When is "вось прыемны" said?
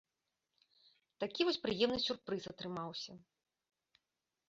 1.49-1.99